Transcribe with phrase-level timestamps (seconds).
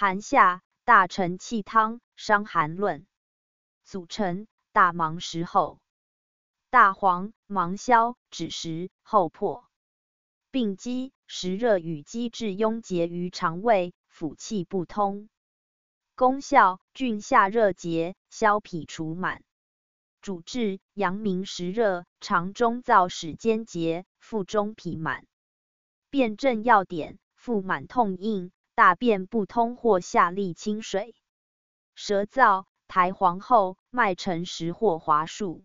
[0.00, 3.04] 寒夏大承气汤，伤寒论。
[3.82, 5.80] 组成：大芒石后，
[6.70, 9.68] 大黄、芒硝、枳实、后破。
[10.52, 15.28] 病机：实热与积滞壅结于肠胃，腑气不通。
[16.14, 19.42] 功效：峻下热结，消痞除满。
[20.20, 25.26] 主治：阳明实热，肠中燥始坚结，腹中痞满。
[26.08, 31.16] 辨证要点：腹满痛硬，大便不通或下利清水，
[31.96, 32.66] 舌燥。
[32.86, 35.64] 苔黄厚，脉沉实或滑数。